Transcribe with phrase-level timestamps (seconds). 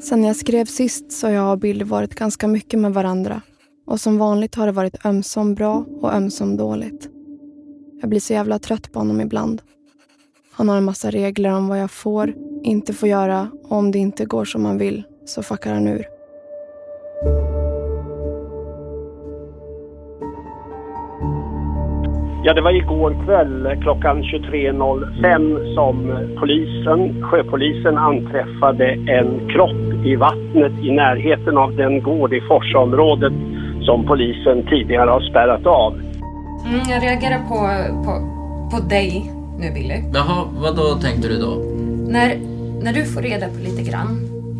[0.00, 3.42] Sen jag skrev sist så har jag och Billy varit ganska mycket med varandra.
[3.86, 7.08] Och som vanligt har det varit ömsom bra och ömsom dåligt.
[8.00, 9.62] Jag blir så jävla trött på honom ibland.
[10.52, 13.98] Han har en massa regler om vad jag får, inte får göra och om det
[13.98, 16.17] inte går som man vill så fuckar han ur.
[22.48, 25.96] Ja, det var igår kväll klockan 23.05 som
[26.40, 33.32] polisen, sjöpolisen anträffade en kropp i vattnet i närheten av den gård i Forsområdet
[33.82, 35.94] som polisen tidigare har spärrat av.
[35.94, 37.58] Mm, jag reagerar på,
[38.04, 38.12] på,
[38.70, 39.98] på dig nu Billy.
[40.14, 41.54] Jaha, vad då tänkte du då?
[42.12, 42.28] När,
[42.82, 44.08] när du får reda på lite grann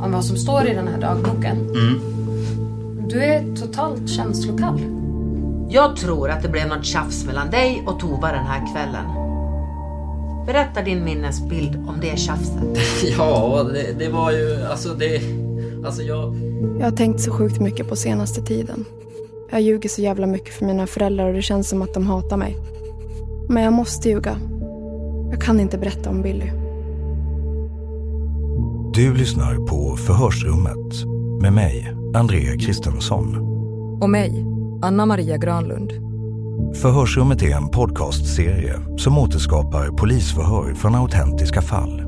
[0.02, 1.56] om vad som står i den här dagboken.
[1.56, 2.00] Mm.
[3.08, 4.97] Du är totalt känslokall.
[5.70, 9.04] Jag tror att det blev något tjafs mellan dig och Tova den här kvällen.
[10.46, 12.78] Berätta din minnesbild om det tjafset.
[13.18, 15.20] Ja, det, det var ju, alltså det,
[15.86, 16.36] alltså jag...
[16.78, 18.84] Jag har tänkt så sjukt mycket på senaste tiden.
[19.50, 22.36] Jag ljuger så jävla mycket för mina föräldrar och det känns som att de hatar
[22.36, 22.56] mig.
[23.48, 24.36] Men jag måste ljuga.
[25.30, 26.50] Jag kan inte berätta om Billy.
[28.94, 31.04] Du lyssnar på Förhörsrummet
[31.42, 33.36] med mig, Andrea Kristensson.
[34.00, 34.44] Och mig,
[34.82, 35.92] Anna Maria Granlund.
[36.76, 42.02] Förhörsrummet är en podcastserie som återskapar polisförhör från autentiska fall.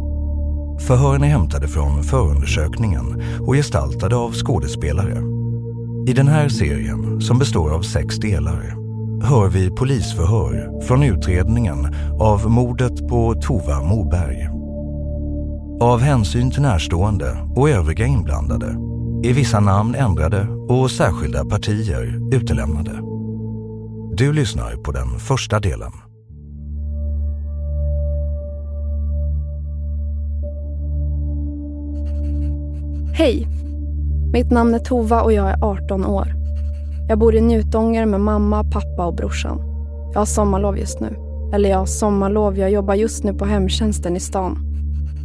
[0.86, 5.22] Förhören är hämtade från förundersökningen och gestaltade av skådespelare.
[6.08, 8.74] I den här serien, som består av sex delar,
[9.22, 14.48] hör vi polisförhör från utredningen av mordet på Tova Moberg.
[15.80, 18.89] Av hänsyn till närstående och övriga inblandade
[19.22, 22.92] är vissa namn ändrade och särskilda partier utelämnade.
[24.16, 25.92] Du lyssnar på den första delen.
[33.14, 33.46] Hej!
[34.32, 36.28] Mitt namn är Tova och jag är 18 år.
[37.08, 39.60] Jag bor i Njutånger med mamma, pappa och brorsan.
[40.12, 41.16] Jag har sommarlov just nu.
[41.52, 42.58] Eller jag har sommarlov.
[42.58, 44.69] Jag jobbar just nu på hemtjänsten i stan.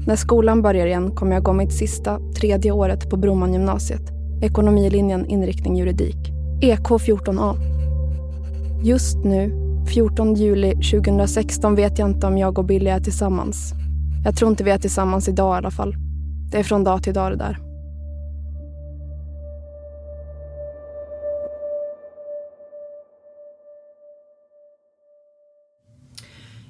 [0.07, 4.01] När skolan börjar igen kommer jag gå mitt sista, tredje året på Broman gymnasiet.
[4.41, 6.17] Ekonomilinjen, inriktning juridik.
[6.61, 7.55] EK 14A.
[8.83, 9.51] Just nu,
[9.93, 13.73] 14 juli 2016, vet jag inte om jag och Billy är tillsammans.
[14.25, 15.95] Jag tror inte vi är tillsammans idag i alla fall.
[16.51, 17.57] Det är från dag till dag det där.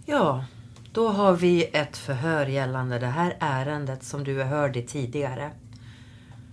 [0.06, 0.46] Ja,
[0.96, 5.52] då har vi ett förhör gällande det här ärendet som du har hört i tidigare.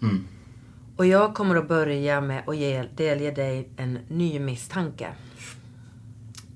[0.03, 0.27] Mm.
[0.97, 5.09] Och jag kommer att börja med att ge, delge dig en ny misstanke.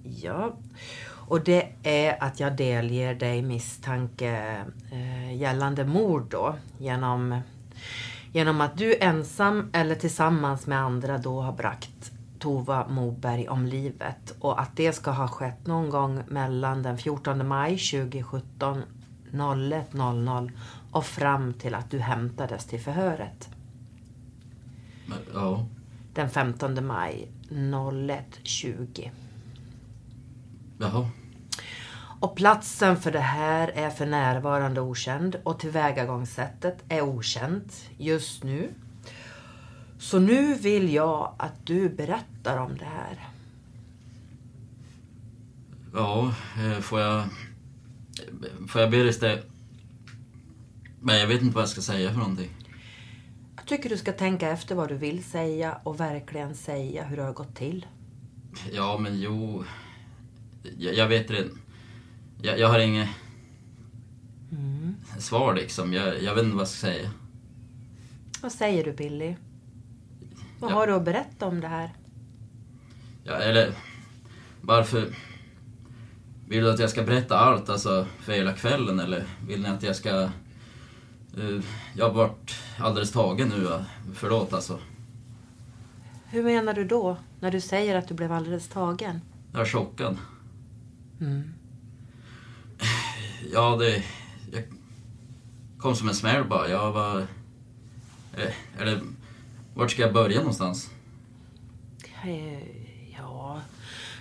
[0.02, 0.56] Ja,
[1.08, 6.56] och det är att jag delger dig misstanke eh, gällande mord då.
[6.78, 7.40] Genom,
[8.32, 14.34] genom att du ensam eller tillsammans med andra då har bragt Tova Moberg om livet.
[14.40, 18.82] Och att det ska ha skett någon gång mellan den 14 maj 2017
[19.30, 20.52] 01.00
[20.92, 23.48] och fram till att du hämtades till förhöret.
[25.06, 25.66] Men, ja.
[26.14, 29.10] Den 15 maj 01.20.
[30.78, 31.08] Jaha.
[32.20, 38.70] Och platsen för det här är för närvarande okänd och tillvägagångssättet är okänt just nu.
[39.98, 43.28] Så nu vill jag att du berättar om det här.
[45.94, 47.24] Ja, eh, får jag...
[48.68, 49.42] Får jag be dig stä...
[51.00, 52.50] Men jag vet inte vad jag ska säga för någonting.
[53.56, 57.22] Jag tycker du ska tänka efter vad du vill säga och verkligen säga hur det
[57.22, 57.86] har gått till.
[58.72, 59.64] Ja, men jo...
[60.78, 61.48] Jag, jag vet det.
[62.42, 63.08] Jag, jag har inget
[65.18, 65.92] svar liksom.
[65.92, 67.10] Jag, jag vet inte vad jag ska säga.
[68.42, 69.36] Vad säger du Billy?
[70.58, 70.74] Vad Ja.
[70.74, 71.90] har du att berätta om det här?
[73.24, 73.72] Ja, eller...
[74.60, 75.08] Varför...
[76.48, 79.82] Vill du att jag ska berätta allt, alltså, för hela kvällen, eller vill ni att
[79.82, 80.10] jag ska...
[81.36, 81.60] eh,
[81.94, 83.80] jag har varit alldeles tagen nu, ja.
[84.14, 84.78] förlåt alltså.
[86.30, 87.16] Hur menar du då?
[87.40, 89.20] När du säger att du blev alldeles tagen?
[89.52, 90.16] Jag är chockad.
[91.20, 91.54] Mm.
[93.52, 94.02] Ja, det...
[94.52, 94.62] Jag
[95.78, 96.68] kom som en smäll bara.
[96.68, 97.18] Jag var...
[98.36, 99.00] eh, Eller,
[99.76, 100.90] vart ska jag börja någonstans?
[102.24, 102.86] Eh,
[103.18, 103.60] Ja,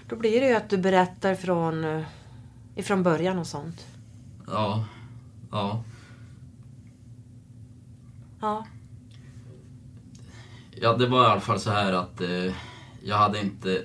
[0.09, 2.01] då blir det ju att du berättar från, eh,
[2.75, 3.85] ifrån början och sånt.
[4.47, 4.85] Ja,
[5.51, 5.83] ja.
[8.41, 8.65] Ja.
[10.71, 12.53] Ja, det var i alla fall så här att eh,
[13.03, 13.83] jag hade inte...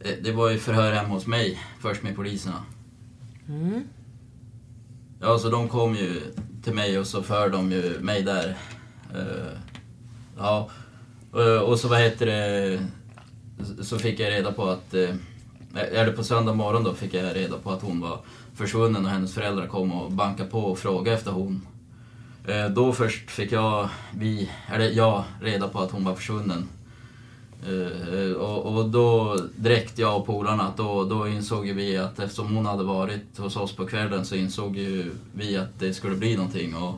[0.00, 2.62] Eh, det var ju förhör hemma hos mig först med poliserna.
[3.48, 3.84] Mm.
[5.20, 6.22] Ja, så de kom ju
[6.62, 8.56] till mig och så för de ju mig där.
[9.14, 9.58] Eh,
[10.38, 10.70] ja,
[11.34, 12.80] eh, och så vad heter det...
[13.82, 14.94] Så fick jag reda på att...
[14.94, 15.14] Eh,
[15.74, 18.18] eller på söndag morgon då fick jag reda på att hon var
[18.54, 21.66] försvunnen och hennes föräldrar kom och bankade på och frågade efter hon.
[22.48, 26.68] Eh, då först fick jag, vi, eller jag, reda på att hon var försvunnen.
[28.38, 32.56] Och, och då direkt jag och polarna, att då, då insåg ju vi att eftersom
[32.56, 36.36] hon hade varit hos oss på kvällen så insåg ju vi att det skulle bli
[36.36, 36.74] någonting.
[36.76, 36.94] Och,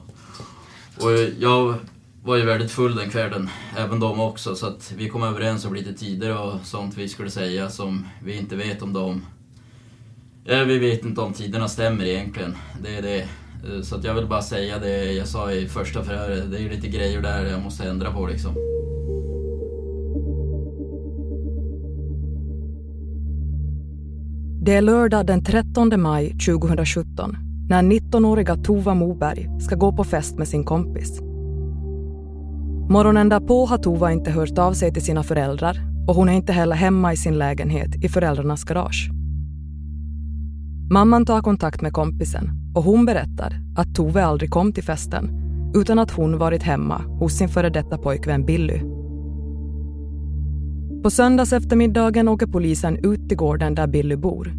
[1.05, 1.75] och jag
[2.25, 5.75] var ju väldigt full den kvällen, även de också, så att vi kom överens om
[5.75, 9.23] lite tider och sånt vi skulle säga som vi inte vet om de...
[10.45, 12.57] Ja, vi vet inte om tiderna stämmer egentligen.
[12.83, 13.21] Det är det.
[13.21, 16.51] Eh, så att jag vill bara säga det jag sa i första förhöret.
[16.51, 18.55] Det är ju lite grejer där jag måste ändra på liksom.
[24.63, 27.37] Det är lördag den 13 maj 2017
[27.69, 31.28] när 19-åriga Tova Moberg ska gå på fest med sin kompis.
[32.91, 36.53] Morgonen därpå har Tova inte hört av sig till sina föräldrar och hon är inte
[36.53, 39.11] heller hemma i sin lägenhet i föräldrarnas garage.
[40.91, 45.31] Mamman tar kontakt med kompisen och hon berättar att Tove aldrig kom till festen
[45.75, 48.81] utan att hon varit hemma hos sin före detta pojkvän Billy.
[51.03, 54.53] På söndags eftermiddagen åker polisen ut till gården där Billy bor.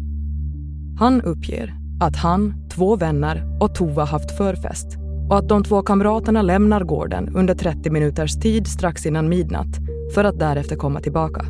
[0.98, 4.99] Han uppger att han, två vänner och Tova haft förfest
[5.30, 9.78] och att de två kamraterna lämnar gården under 30 minuters tid strax innan midnatt
[10.14, 11.46] för att därefter komma tillbaka.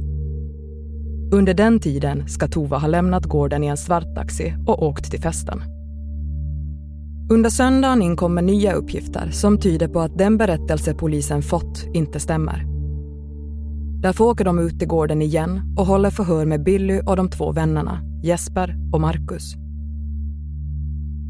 [1.33, 5.21] Under den tiden ska Tova ha lämnat gården i en svart taxi och åkt till
[5.21, 5.63] festen.
[7.31, 12.65] Under söndagen inkommer nya uppgifter som tyder på att den berättelse polisen fått inte stämmer.
[14.03, 17.53] Därför åker de ut till gården igen och håller förhör med Billy och de två
[17.53, 19.55] vännerna, Jesper och Marcus.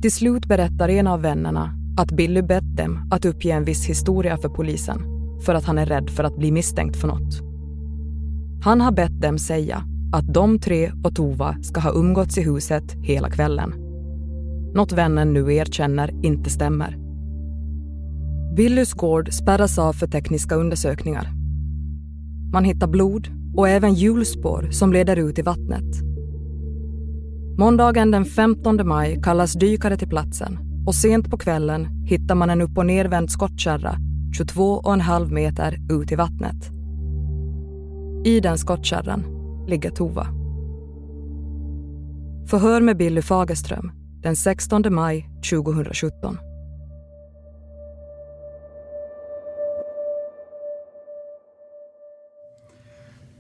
[0.02, 4.36] Till slut berättar en av vännerna att Billy bett dem att uppge en viss historia
[4.36, 5.02] för polisen
[5.40, 7.40] för att han är rädd för att bli misstänkt för något.
[8.64, 9.82] Han har bett dem säga
[10.12, 13.74] att de tre och Tova ska ha umgåtts i huset hela kvällen.
[14.74, 16.96] Något vännen nu erkänner inte stämmer.
[18.56, 21.32] Billys gård spärras av för tekniska undersökningar.
[22.52, 26.02] Man hittar blod och även hjulspår som leder ut i vattnet.
[27.58, 32.60] Måndagen den 15 maj kallas dykare till platsen och sent på kvällen hittar man en
[32.60, 33.96] upp och nervänd skottkärra
[34.38, 36.70] 22,5 meter ut i vattnet.
[38.24, 39.24] I den skottkärran
[39.68, 40.26] ligger Tova.
[42.46, 46.38] Förhör med Billy Fagerström den 16 maj 2017.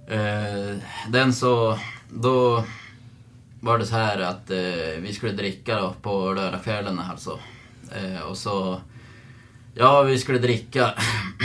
[0.08, 0.76] Eh,
[1.12, 1.78] den så,
[2.22, 2.64] då
[3.60, 7.38] var det så här att eh, vi skulle dricka då på lördagskvällen alltså.
[7.92, 8.80] Eh, och så,
[9.74, 10.94] ja vi skulle dricka,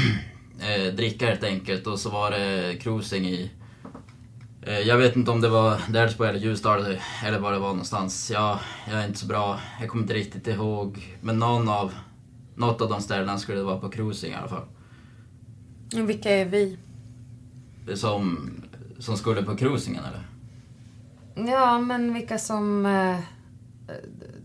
[0.60, 3.52] eh, dricka helt enkelt och så var det cruising i,
[4.62, 8.32] eh, jag vet inte om det var Delsbo eller Ljusdal eller var det var någonstans.
[8.34, 11.18] Ja, jag är inte så bra, jag kommer inte riktigt ihåg.
[11.22, 11.94] Men någon av,
[12.56, 14.66] något av de ställena skulle det vara på cruising i alla fall.
[15.94, 16.78] Vilka är vi?
[17.96, 18.52] Som,
[19.00, 20.35] som skulle på cruisingen eller?
[21.36, 22.86] Ja, men vilka som...
[22.86, 23.20] Eh,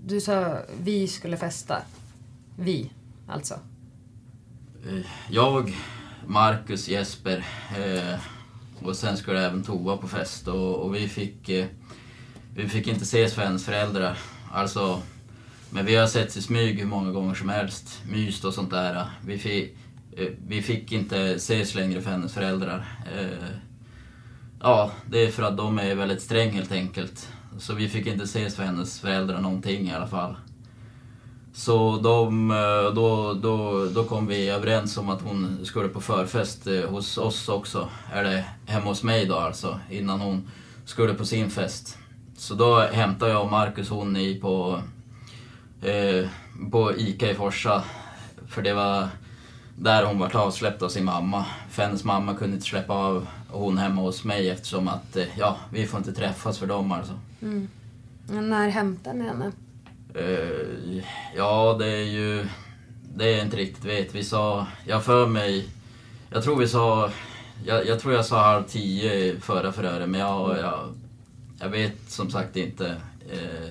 [0.04, 1.82] du sa vi skulle festa.
[2.56, 2.90] Vi,
[3.28, 3.54] alltså.
[4.88, 5.76] Eh, jag,
[6.26, 7.44] Marcus, Jesper
[7.78, 8.20] eh,
[8.82, 11.66] och sen skulle även Tova på fest och, och vi fick eh,
[12.54, 14.18] vi fick inte ses för hennes föräldrar.
[14.52, 15.02] Alltså,
[15.70, 18.02] men vi har sett i smyg hur många gånger som helst.
[18.10, 19.06] Myst och sånt där.
[19.24, 19.76] Vi fick,
[20.16, 22.88] eh, vi fick inte ses längre för hennes föräldrar.
[23.16, 23.48] Eh,
[24.62, 27.28] Ja, det är för att de är väldigt sträng helt enkelt.
[27.58, 30.36] Så vi fick inte ses för hennes föräldrar någonting i alla fall.
[31.52, 36.66] Så de, eh, då, då, då kom vi överens om att hon skulle på förfest
[36.66, 37.88] eh, hos oss också.
[38.14, 40.50] Eller hemma hos mig då alltså, innan hon
[40.84, 41.98] skulle på sin fest.
[42.36, 44.82] Så då hämtade jag och Marcus hon i på,
[45.82, 46.28] eh,
[46.70, 47.82] på ICA i Forsa.
[48.48, 49.08] För det var
[49.78, 51.44] där hon var avsläppt av sin mamma.
[51.70, 55.56] För hennes mamma kunde inte släppa av hon hemma hos mig eftersom att, eh, ja,
[55.72, 57.18] vi får inte träffas för dem alltså.
[57.42, 57.68] Mm.
[58.28, 59.52] När hämtade ni henne?
[60.16, 61.02] Uh,
[61.36, 62.46] ja, det är ju...
[63.14, 64.14] Det är inte riktigt vet.
[64.14, 64.66] Vi sa...
[64.86, 65.68] Jag för mig...
[66.30, 67.10] Jag tror vi sa...
[67.66, 70.94] Jag, jag tror jag sa halv tio förra förhöret, men jag, jag
[71.60, 72.86] jag vet som sagt inte.
[73.32, 73.68] Eh,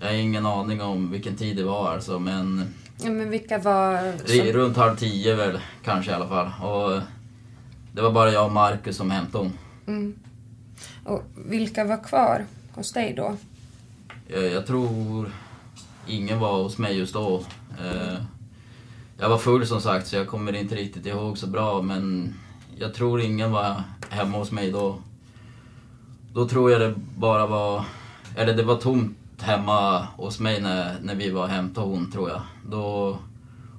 [0.00, 2.74] jag har ingen aning om vilken tid det var alltså, men...
[3.02, 4.12] Ja, men vilka var...
[4.26, 4.52] Som...
[4.52, 6.50] Runt halv tio väl, kanske i alla fall.
[6.62, 7.00] Och
[7.92, 9.52] det var bara jag och Marcus som hämtade hon.
[9.86, 10.14] Mm.
[11.04, 13.36] Och vilka var kvar hos dig då?
[14.26, 15.32] Jag, jag tror
[16.06, 17.44] ingen var hos mig just då.
[17.84, 18.18] Eh,
[19.18, 22.34] jag var full som sagt, så jag kommer inte riktigt ihåg så bra, men
[22.76, 24.98] jag tror ingen var hemma hos mig då.
[26.32, 27.84] Då tror jag det bara var,
[28.36, 32.30] eller det var tomt hemma hos mig när, när vi var och hämtade hon tror
[32.30, 32.42] jag.
[32.70, 33.18] Då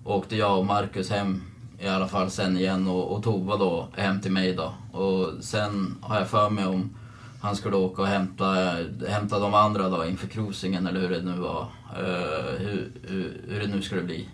[0.03, 1.41] åkte jag och Marcus hem
[1.83, 4.73] i alla fall sen igen och, och Tova då hem till mig då.
[4.91, 6.95] Och sen har jag för mig om
[7.41, 8.45] han skulle åka och hämta,
[9.07, 11.61] hämta de andra då inför cruisingen eller hur det nu var.
[11.99, 14.29] Uh, hur, hur, hur det nu skulle bli.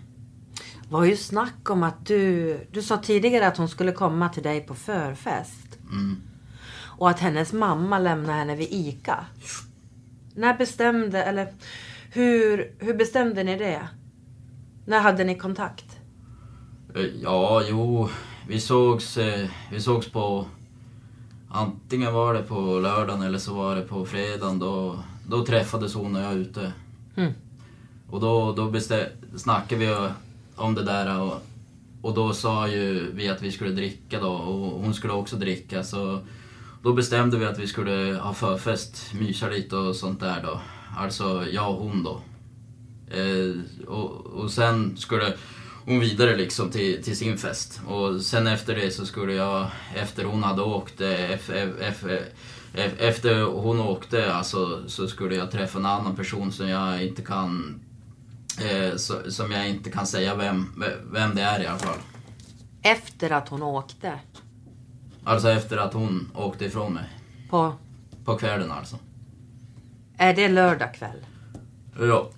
[0.82, 4.42] Det var ju snack om att du, du sa tidigare att hon skulle komma till
[4.42, 5.78] dig på förfest.
[5.92, 6.22] Mm.
[6.98, 9.24] Och att hennes mamma lämnade henne vid ICA.
[10.34, 11.52] När bestämde, eller
[12.12, 13.88] hur, hur bestämde ni det?
[14.84, 15.99] När hade ni kontakt?
[16.94, 18.08] Eh, ja, jo,
[18.48, 20.46] vi sågs, eh, vi sågs på...
[21.48, 24.58] Antingen var det på lördagen eller så var det på fredagen.
[24.58, 26.72] Då, då träffades hon och jag ute.
[27.16, 27.32] Mm.
[28.10, 28.72] Och då, då
[29.36, 30.08] snackade vi
[30.56, 31.42] om det där och,
[32.02, 35.84] och då sa ju vi att vi skulle dricka då och hon skulle också dricka.
[35.84, 36.20] Så
[36.82, 40.60] då bestämde vi att vi skulle ha förfest, mysa lite och sånt där då.
[40.96, 42.20] Alltså jag och hon då.
[43.16, 45.34] Eh, och, och sen skulle
[45.90, 47.80] hon vidare liksom till, till sin fest.
[47.86, 51.00] Och sen efter det så skulle jag, efter hon hade åkt,
[52.98, 57.80] efter hon åkte alltså, så skulle jag träffa en annan person som jag inte kan
[58.58, 58.96] eh,
[59.28, 61.98] som jag inte kan säga vem, vem det är i alla fall.
[62.82, 64.20] Efter att hon åkte?
[65.24, 67.08] Alltså efter att hon åkte ifrån mig.
[67.50, 67.72] På?
[68.24, 68.98] På kvällen alltså.
[70.16, 71.26] Är det lördag kväll?
[71.98, 72.30] Ja.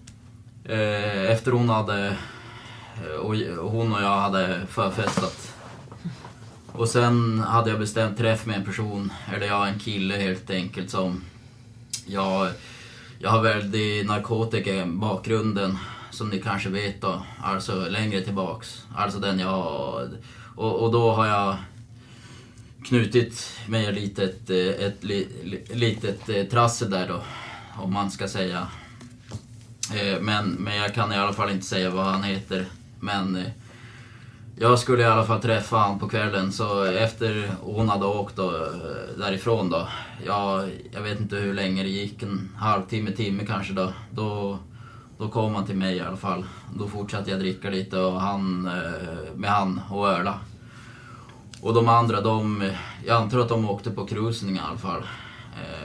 [0.65, 2.17] Eh, efter hon hade...
[3.01, 5.55] Eh, och hon och jag hade förfestat.
[6.73, 10.91] Och sen hade jag bestämt träff med en person, eller jag en kille helt enkelt
[10.91, 11.23] som...
[12.07, 12.49] Jag,
[13.19, 15.79] jag har väldigt narkotika bakgrunden
[16.11, 17.23] som ni kanske vet då.
[17.43, 18.87] Alltså längre tillbaks.
[18.97, 20.09] Alltså den jag...
[20.57, 21.57] Och, och då har jag
[22.85, 27.23] knutit mig ett litet, eh, ett, ett litet eh, trassel där då,
[27.83, 28.67] om man ska säga.
[30.21, 32.67] Men, men jag kan i alla fall inte säga vad han heter.
[33.03, 33.47] Men eh,
[34.57, 38.49] jag skulle i alla fall träffa han på kvällen så efter hon hade åkt då,
[38.49, 39.89] eh, därifrån då.
[40.27, 43.93] Jag, jag vet inte hur länge det gick, en halvtimme, timme kanske då.
[44.11, 44.59] Då,
[45.19, 46.45] då kom han till mig i alla fall.
[46.75, 50.41] Då fortsatte jag dricka lite och han, eh, med han och öla.
[51.63, 52.71] Och de andra, de,
[53.07, 55.03] jag antar att de åkte på cruising i alla fall.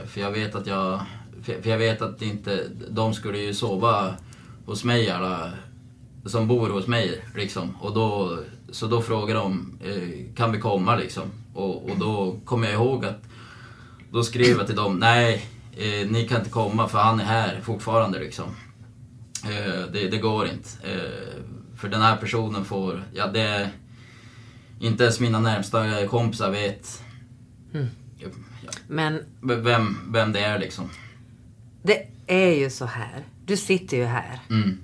[0.08, 1.02] För jag vet att jag,
[1.44, 4.14] för jag vet att inte, de skulle ju sova
[4.66, 5.52] hos mig alla
[6.28, 7.78] som bor hos mig liksom.
[7.82, 8.40] Och då,
[8.72, 11.24] så då frågade de, eh, kan vi komma liksom?
[11.54, 13.24] Och, och då kom jag ihåg att,
[14.12, 15.46] då skrev jag till dem, nej,
[15.78, 18.46] eh, ni kan inte komma för han är här fortfarande liksom.
[19.94, 20.70] det, det går inte.
[21.76, 23.70] för den här personen får, ja det
[24.80, 27.04] inte ens mina närmsta kompisar vet
[27.74, 27.88] mm.
[28.20, 28.28] ja,
[28.88, 30.90] Men, vem, vem det är liksom.
[31.84, 33.26] Det är ju så här.
[33.46, 34.40] Du sitter ju här.
[34.50, 34.78] Mm.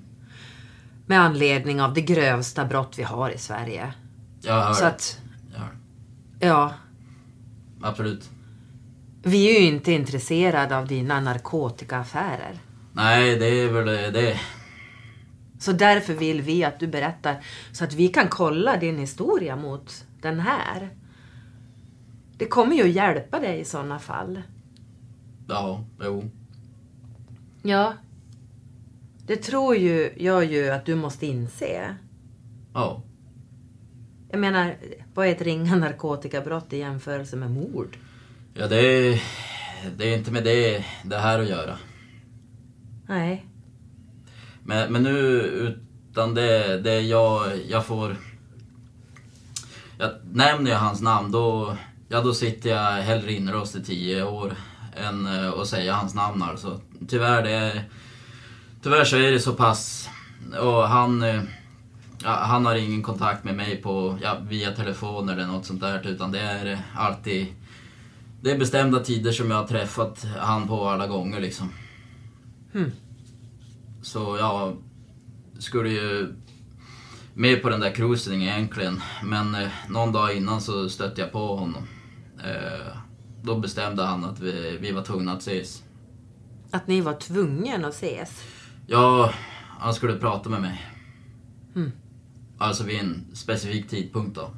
[1.06, 3.92] Med anledning av det grövsta brott vi har i Sverige.
[4.40, 5.20] Jag hör så att,
[5.52, 5.76] jag hör.
[6.40, 6.74] Ja.
[7.82, 8.30] Absolut.
[9.22, 12.58] Vi är ju inte intresserade av dina narkotikaaffärer.
[12.92, 14.40] Nej, det är väl det.
[15.58, 20.06] Så därför vill vi att du berättar så att vi kan kolla din historia mot
[20.20, 20.90] den här.
[22.36, 24.42] Det kommer ju att hjälpa dig i sådana fall.
[25.48, 26.30] Ja, jo.
[27.62, 27.94] Ja.
[29.26, 31.96] Det tror ju jag ju att du måste inse.
[32.74, 33.02] Ja.
[34.30, 34.76] Jag menar,
[35.14, 37.96] vad är ett ringa narkotikabrott i jämförelse med mord?
[38.54, 39.22] Ja, det är,
[39.96, 41.78] det är inte med det, det här att göra.
[43.06, 43.46] Nej.
[44.62, 45.40] Men, men nu,
[46.10, 48.16] utan det, det jag, jag får...
[49.98, 51.76] Jag, nämner jag hans namn då,
[52.08, 54.54] ja, då sitter jag hellre inlåst i tio år
[54.96, 56.80] än att säga hans namn alltså.
[57.08, 57.84] Tyvärr, det är,
[58.84, 60.08] tyvärr så är det så pass...
[60.60, 61.22] Och han...
[61.22, 61.42] Uh,
[62.22, 66.06] ja, han har ingen kontakt med mig på, ja, via telefon eller något sånt där
[66.06, 67.46] utan det är alltid...
[68.40, 71.72] Det är bestämda tider som jag har träffat han på alla gånger liksom.
[72.72, 72.92] Hmm.
[74.02, 74.76] Så jag
[75.58, 76.34] skulle ju
[77.34, 79.00] med på den där cruisen egentligen.
[79.22, 81.88] Men eh, någon dag innan så stötte jag på honom.
[82.44, 82.96] Eh,
[83.42, 85.82] då bestämde han att vi, vi var tvungna att ses.
[86.70, 88.53] Att ni var tvungna att ses?
[88.86, 89.32] Ja,
[89.78, 90.82] han skulle prata med mig.
[91.74, 91.92] Hmm.
[92.58, 94.50] Alltså vid en specifik tidpunkt då.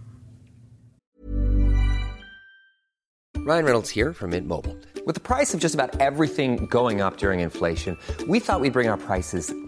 [3.46, 4.74] Ryan Reynolds here from Mint Mobile.
[5.06, 8.88] With the price of just about everything going up during inflation, we thought we'd bring
[8.88, 9.52] our prices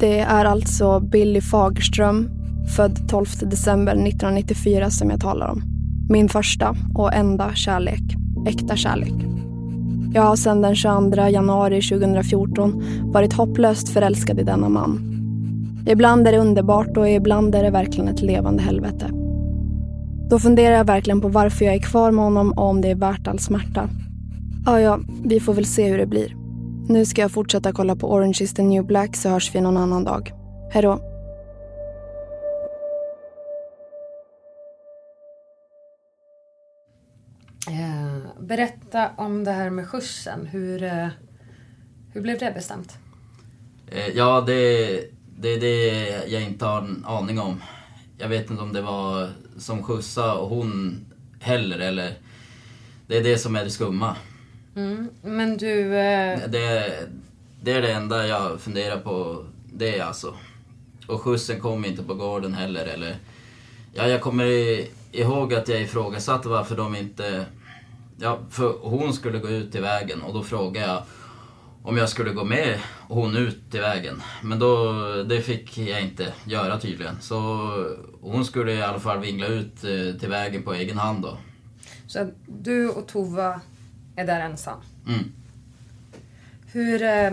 [0.00, 2.30] Det är alltså Billy Fagerström,
[2.76, 5.62] född 12 december 1994, som jag talar om.
[6.08, 8.02] Min första och enda kärlek.
[8.46, 9.14] Äkta kärlek.
[10.14, 15.00] Jag har sedan den 22 januari 2014 varit hopplöst förälskad i denna man.
[15.86, 19.10] Ibland är det underbart och ibland är det verkligen ett levande helvete.
[20.30, 22.94] Då funderar jag verkligen på varför jag är kvar med honom och om det är
[22.94, 23.88] värt all smärta.
[24.66, 26.39] Ja, ja, vi får väl se hur det blir.
[26.90, 29.76] Nu ska jag fortsätta kolla på Orange is the new black så hörs vi någon
[29.76, 30.32] annan dag.
[30.70, 30.92] Hej då.
[37.68, 40.46] Eh, berätta om det här med skjutsen.
[40.46, 41.08] Hur, eh,
[42.12, 42.98] hur blev det bestämt?
[43.86, 44.54] Eh, ja, det,
[45.38, 47.62] det är det jag inte har en aning om.
[48.18, 51.00] Jag vet inte om det var som skjutsa och hon
[51.40, 52.14] heller eller...
[53.06, 54.16] Det är det som är det skumma.
[54.76, 55.08] Mm.
[55.22, 55.96] Men du...
[55.96, 56.92] Eh, Det,
[57.62, 59.44] det är det enda jag funderar på.
[59.72, 60.34] Det är alltså.
[61.06, 62.86] och skjutsen kom inte på gården heller.
[62.86, 63.16] Eller,
[63.94, 64.44] ja, jag kommer
[65.12, 67.44] ihåg att jag ifrågasatte varför de inte...
[68.18, 71.02] Ja, för hon skulle gå ut i vägen och då frågade jag
[71.82, 72.78] om jag skulle gå med
[73.08, 74.22] hon ut i vägen.
[74.42, 77.16] Men då, det fick jag inte göra tydligen.
[77.20, 77.36] Så
[78.20, 81.38] hon skulle i alla fall vingla ut eh, till vägen på egen hand då.
[82.06, 83.60] Så du och Tova
[84.20, 84.80] är där ensam?
[85.06, 85.32] Mm.
[86.72, 87.02] Hur...
[87.02, 87.30] Eh,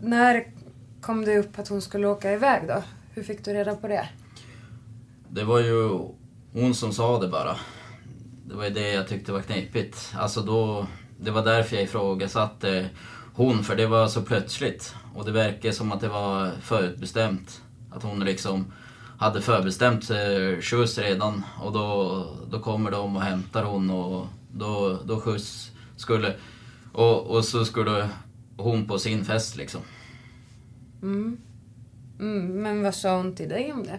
[0.00, 0.46] när
[1.00, 2.82] kom det upp att hon skulle åka iväg då?
[3.14, 4.08] Hur fick du reda på det?
[5.28, 5.98] Det var ju
[6.52, 7.56] hon som sa det bara.
[8.44, 10.12] Det var ju det jag tyckte var knepigt.
[10.16, 10.86] Alltså då,
[11.20, 12.88] det var därför jag ifrågasatte
[13.34, 14.94] hon, för det var så plötsligt.
[15.14, 17.62] Och det verkar som att det var förutbestämt.
[17.90, 18.72] Att hon liksom
[19.20, 24.98] hade förbestämt eh, skjuts redan och då, då kommer de och hämtar hon och då,
[25.04, 26.34] då skjuts skulle...
[26.92, 28.08] Och, och så skulle
[28.56, 29.80] hon på sin fest liksom.
[31.02, 31.36] Mm.
[32.20, 33.98] Mm, men vad sa hon till dig om det?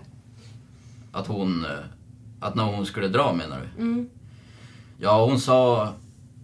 [1.11, 1.65] Att hon...
[1.65, 1.71] eh,
[2.39, 3.81] Att när hon skulle dra menar du?
[3.81, 4.09] Mm.
[4.99, 5.93] Ja, hon sa...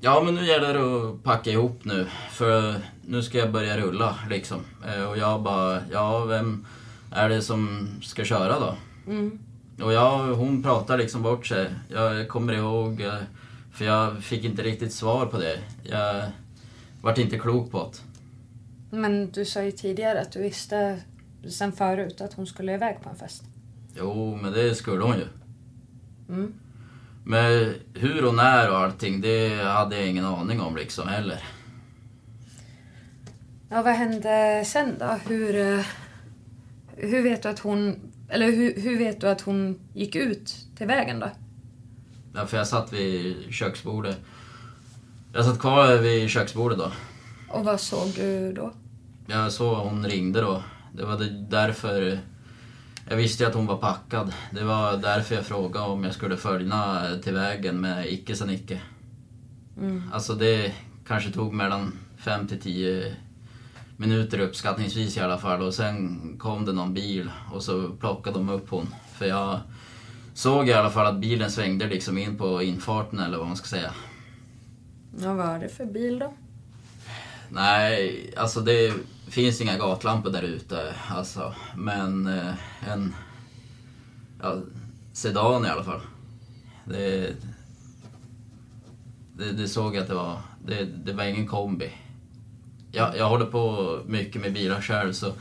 [0.02, 2.08] Ja, men nu gäller det att packa ihop nu.
[2.32, 4.60] För nu ska jag börja rulla liksom.
[4.88, 6.66] Eh, Och jag bara, ja vem
[7.12, 8.76] är det som ska köra då?
[9.08, 9.40] Mm.
[9.82, 11.70] Och ja, hon pratar liksom bort sig.
[11.90, 13.14] Jag kommer ihåg, eh,
[13.72, 15.60] för jag fick inte riktigt svar på det.
[15.84, 16.26] Jag
[17.02, 18.98] vart inte klok på det.
[18.98, 21.00] Men du sa ju tidigare att du visste
[21.50, 23.44] sen förut att hon skulle iväg på en fest.
[23.98, 25.28] Jo, men det skulle hon ju.
[26.30, 26.54] Mm.
[27.24, 31.44] Men hur och när och allting, det hade jag ingen aning om liksom heller.
[33.70, 35.20] Ja, vad hände sen då?
[35.28, 35.86] Hur, eh,
[36.98, 37.96] hur vet du att hon...
[38.30, 41.30] Eller hur, hur vet du att hon gick ut till vägen då?
[42.34, 44.18] Ja, för jag satt vid köksbordet.
[45.34, 46.92] Jag satt kvar vid köksbordet då.
[47.50, 48.74] Och vad såg du då?
[49.28, 50.64] Jag såg hon ringde då.
[50.94, 51.18] Det var
[51.50, 52.20] därför...
[53.10, 54.34] Jag visste ju att hon var packad.
[54.52, 58.82] Det var därför jag frågade om jag skulle följa till vägen med icke sa Nicke.
[59.78, 60.12] Mm.
[60.14, 60.74] Alltså det
[61.08, 63.16] kanske tog mellan 5 till 10
[63.98, 65.62] minuter uppskattningsvis i alla fall.
[65.62, 68.88] Och sen kom det någon bil och så plockade de upp hon.
[69.14, 69.60] För jag
[70.34, 73.68] såg i alla fall att bilen svängde liksom in på infarten eller vad man ska
[73.68, 73.94] säga.
[75.20, 76.34] Ja, vad var det för bil då?
[77.50, 78.94] Nej, alltså det
[79.28, 80.94] finns inga gatlampor där ute.
[81.10, 82.54] Alltså, men eh,
[82.90, 83.16] en
[84.42, 84.56] ja,
[85.14, 86.02] sedan i alla fall.
[86.86, 87.36] Det,
[89.38, 90.42] det, det såg jag att det var.
[90.66, 91.92] Det, det var ingen kombi.
[92.98, 95.34] Jag, jag håller på mycket med bilar själv så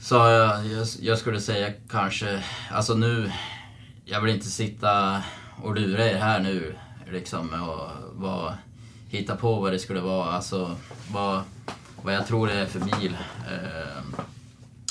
[0.00, 3.32] så jag, jag, jag skulle säga kanske, alltså nu,
[4.04, 5.22] jag vill inte sitta
[5.62, 6.74] och lura er här nu
[7.12, 8.54] liksom och vad,
[9.08, 10.76] hitta på vad det skulle vara, alltså
[11.12, 11.42] vad,
[12.02, 13.16] vad jag tror det är för bil.
[13.50, 14.02] Eh,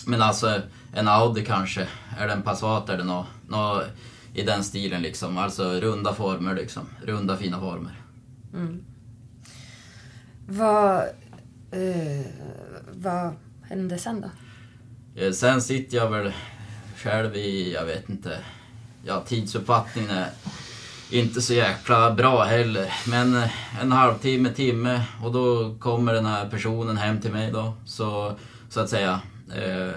[0.06, 0.62] men alltså
[0.94, 1.88] en Audi kanske,
[2.20, 3.84] eller en Passat eller något, något
[4.34, 5.38] i den stilen liksom.
[5.38, 8.02] Alltså runda former liksom, runda fina former.
[8.54, 8.84] Mm.
[10.48, 11.04] Vad...
[11.72, 12.26] Eh,
[12.94, 13.34] vad
[13.70, 14.30] hände sen då?
[15.22, 16.34] Eh, Sen sitter jag väl
[16.98, 18.38] själv i, jag vet inte,
[19.06, 20.30] ja tidsuppfattningen är
[21.12, 22.94] inte så jäkla bra heller.
[23.10, 27.74] Men eh, en halvtimme, timme och då kommer den här personen hem till mig då.
[27.86, 28.36] Så,
[28.70, 29.22] så att säga,
[29.56, 29.92] eh,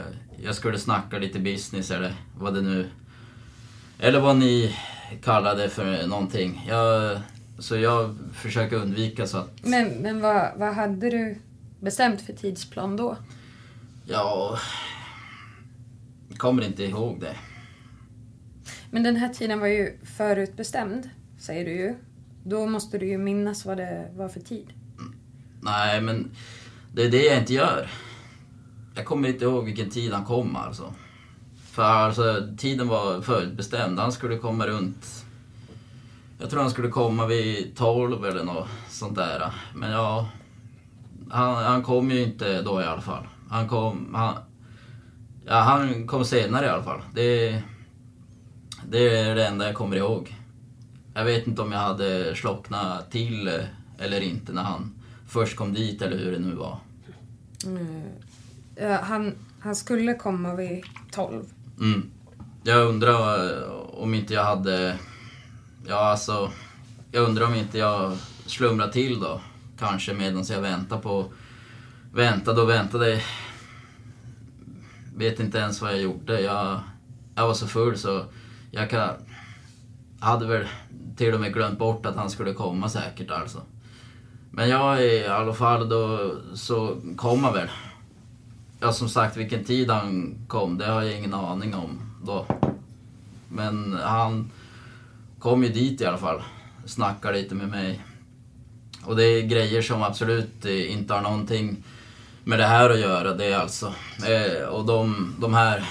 [0.44, 2.88] jag skulle snacka lite business eller vad det nu,
[3.98, 4.76] eller vad ni
[5.24, 6.64] kallar det för någonting.
[6.68, 7.18] Jag,
[7.58, 11.38] så jag försöker undvika så att Men, men vad, vad hade du
[11.82, 13.16] bestämt för tidsplan då?
[14.06, 14.58] Ja...
[16.36, 17.36] Kommer inte ihåg det.
[18.90, 21.94] Men den här tiden var ju förutbestämd, säger du ju.
[22.44, 24.72] Då måste du ju minnas vad det var för tid.
[25.60, 26.30] Nej, men
[26.94, 27.90] det är det jag inte gör.
[28.94, 30.94] Jag kommer inte ihåg vilken tid han kom alltså.
[31.70, 33.98] För alltså, tiden var förutbestämd.
[33.98, 35.24] Han skulle komma runt...
[36.38, 39.52] Jag tror han skulle komma vid 12 eller något sånt där.
[39.74, 40.28] Men ja...
[41.30, 43.26] Han, han kom ju inte då i alla fall.
[43.48, 44.14] Han kom...
[44.14, 44.34] Han,
[45.46, 47.00] ja, han kom senare i alla fall.
[47.14, 47.62] Det,
[48.88, 50.36] det är det enda jag kommer ihåg.
[51.14, 53.64] Jag vet inte om jag hade slocknat till eh,
[53.98, 54.94] eller inte när han
[55.28, 56.78] först kom dit eller hur det nu var.
[57.66, 58.02] Mm.
[58.76, 61.44] Ja, han, han skulle komma vid 12.
[61.80, 62.10] Mm.
[62.64, 64.98] Jag undrar eh, om inte jag hade...
[65.86, 66.50] Ja, alltså...
[67.14, 69.40] Jag undrar om inte jag slumrade till då.
[69.82, 71.32] Kanske medan jag väntade på...
[72.12, 73.22] Väntade och väntade.
[75.16, 76.40] Vet inte ens vad jag gjorde.
[76.40, 76.80] Jag,
[77.34, 78.24] jag var så full så
[78.70, 79.10] jag kan...
[80.20, 80.66] Hade väl
[81.16, 83.62] till och med glömt bort att han skulle komma säkert alltså.
[84.50, 87.68] Men jag i alla fall då så kom han väl.
[88.80, 92.46] ja, som sagt vilken tid han kom, det har jag ingen aning om då.
[93.48, 94.50] Men han
[95.38, 96.42] kom ju dit i alla fall.
[96.84, 98.00] Snackade lite med mig.
[99.04, 101.84] Och det är grejer som absolut eh, inte har någonting
[102.44, 103.34] med det här att göra.
[103.34, 103.94] Det alltså.
[104.26, 105.84] Eh, och de, de här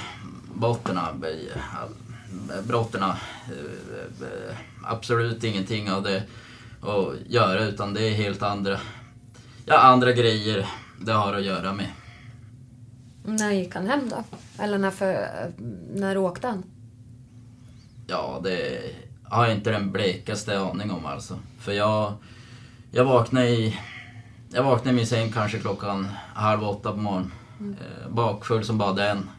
[0.54, 6.24] botterna, eh, brotterna, eh, eh, absolut ingenting av det
[6.82, 8.80] att göra utan det är helt andra,
[9.66, 10.68] ja, andra grejer
[11.00, 11.88] det har att göra med.
[13.24, 14.24] När gick han hem då?
[14.64, 15.28] Eller när, för,
[15.94, 16.64] när åkte han?
[18.08, 18.82] Ja, det
[19.24, 21.40] har jag inte den blekaste aning om alltså.
[21.60, 22.14] För jag,
[22.94, 23.80] jag vaknade i,
[24.50, 27.32] jag vaknade i min säng kanske klockan halv åtta på morgonen.
[27.60, 27.74] Mm.
[27.74, 29.30] Eh, bakfull som bara den.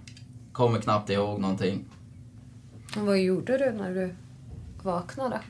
[0.53, 1.85] Kommer knappt ihåg någonting.
[2.97, 4.15] Och vad gjorde du när du
[4.83, 5.41] vaknade?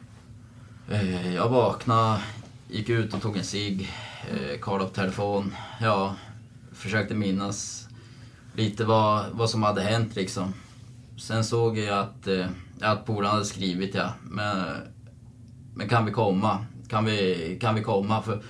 [0.90, 2.20] Eh, jag vaknade,
[2.68, 3.90] gick ut och tog en cigg,
[4.30, 5.54] eh, kollade på telefon.
[5.80, 6.14] Ja,
[6.72, 7.88] försökte minnas
[8.54, 10.54] lite vad, vad som hade hänt liksom.
[11.18, 12.28] Sen såg jag att,
[12.80, 14.66] att polaren hade skrivit ja, men,
[15.74, 16.66] men kan vi komma?
[16.92, 18.22] Kan vi, kan vi komma?
[18.22, 18.42] För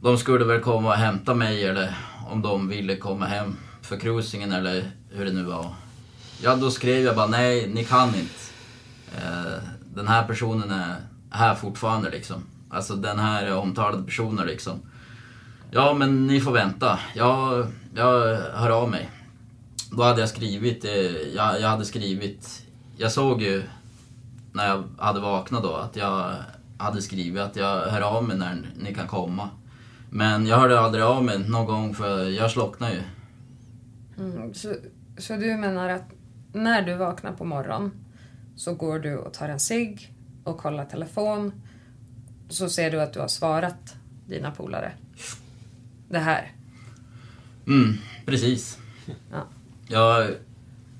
[0.00, 1.94] de skulle väl komma och hämta mig eller
[2.30, 5.74] om de ville komma hem för cruisingen eller hur det nu var.
[6.42, 8.34] Ja, då skrev jag bara nej, ni kan inte.
[9.16, 9.62] Eh,
[9.94, 10.96] den här personen är
[11.30, 12.42] här fortfarande liksom.
[12.70, 14.80] Alltså den här omtalade personen liksom.
[15.70, 16.98] Ja, men ni får vänta.
[17.14, 19.10] Jag, jag hör av mig.
[19.90, 20.92] Då hade jag skrivit, eh,
[21.34, 22.62] jag, jag hade skrivit,
[22.96, 23.62] jag såg ju
[24.52, 26.34] när jag hade vaknat då att jag
[26.78, 29.50] hade skrivit att jag hör av mig när ni kan komma.
[30.10, 33.02] Men jag hörde aldrig av mig någon gång för jag slocknade ju.
[34.18, 34.74] Mm, så,
[35.18, 36.04] så du menar att
[36.52, 37.90] när du vaknar på morgonen
[38.56, 40.12] så går du och tar en cigg
[40.44, 41.52] och kollar telefon
[42.48, 43.94] så ser du att du har svarat
[44.26, 44.92] dina polare.
[46.08, 46.52] Det här.
[47.66, 48.78] Mm, precis.
[49.30, 49.46] Ja.
[49.88, 50.30] Jag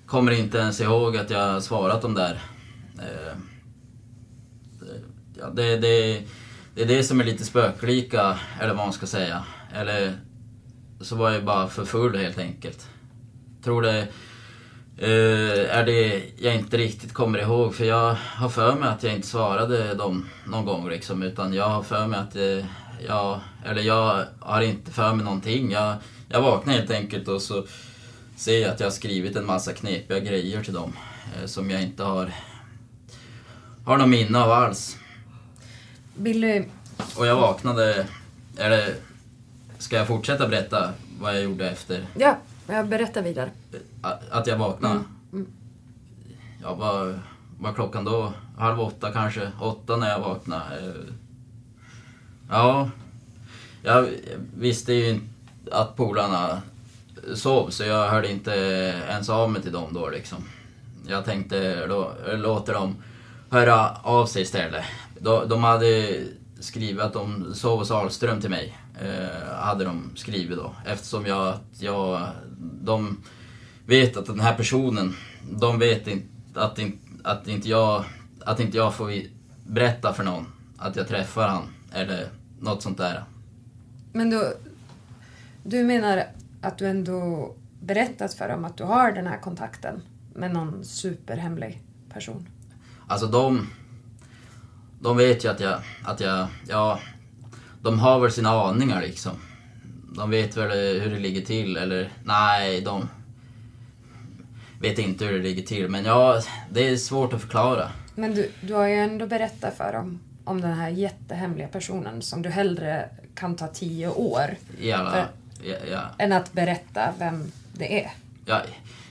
[0.07, 2.43] kommer inte ens ihåg att jag svarat dem där.
[2.99, 3.37] Eh,
[5.39, 6.23] Ja, det, det,
[6.75, 9.45] det är det som är lite spöklika, eller vad man ska säga.
[9.75, 10.15] Eller
[11.01, 12.89] så var jag bara för full helt enkelt.
[13.65, 13.99] Tror det
[14.99, 17.75] eh, är det jag inte riktigt kommer ihåg.
[17.75, 21.23] För jag har för mig att jag inte svarade dem någon gång liksom.
[21.23, 22.67] Utan jag har för mig att eh,
[23.07, 25.71] jag, eller jag har inte för mig någonting.
[25.71, 25.97] Jag,
[26.29, 27.67] jag vaknar helt enkelt och så
[28.37, 30.97] ser jag att jag har skrivit en massa knepiga grejer till dem.
[31.35, 32.33] Eh, som jag inte har,
[33.85, 34.97] har någon minne av alls.
[36.17, 36.65] Billy,
[37.19, 38.07] Och jag vaknade,
[38.57, 38.95] eller
[39.79, 43.51] ska jag fortsätta berätta vad jag gjorde efter ja, jag berättar vidare.
[44.31, 44.95] att jag vaknade?
[44.95, 45.47] Mm, mm.
[46.63, 47.19] Ja, vad
[47.59, 48.33] var klockan då?
[48.59, 49.51] Halv åtta kanske?
[49.61, 50.65] Åtta när jag vaknade.
[50.79, 51.13] Eh,
[52.51, 52.91] Ja,
[53.83, 54.09] jag
[54.59, 55.27] visste ju inte
[55.73, 56.63] att polarna
[57.35, 58.51] sov så jag hörde inte
[59.09, 60.39] ens av mig till dem då liksom.
[61.07, 61.87] Jag tänkte
[62.37, 62.97] låter dem
[63.51, 64.85] höra av sig istället.
[65.27, 66.23] De, de hade
[66.61, 68.79] skrivit att de sov hos Ahlström till mig.
[69.01, 70.75] Eh, hade de skrivit då.
[70.87, 72.29] Eftersom jag, jag,
[72.83, 73.17] de
[73.87, 75.15] vet att den här personen,
[75.51, 78.05] de vet inte att, inte- att, inte jag,
[78.45, 79.13] att inte jag får
[79.67, 80.47] berätta för någon
[80.79, 81.63] att jag träffar han
[81.93, 82.29] eller
[82.61, 83.25] något sånt där.
[84.13, 84.53] Men då,
[85.63, 86.25] du menar
[86.61, 90.03] att du ändå berättat för dem att du har den här kontakten
[90.35, 92.49] med någon superhemlig person?
[93.07, 93.67] Alltså de,
[95.07, 96.99] de vet ju att jag, att jag, ja,
[97.83, 99.33] de har väl sina aningar liksom.
[100.17, 103.09] De vet väl hur det ligger till eller nej, de
[104.81, 105.89] vet inte hur det ligger till.
[105.89, 107.91] Men ja, det är svårt att förklara.
[108.15, 112.43] Men du, du har ju ändå berättat för dem om den här jättehemliga personen som
[112.43, 115.27] du hellre kan ta tio år I alla, För-
[115.63, 118.11] ja, ja, än att berätta vem det är.
[118.47, 118.61] ja,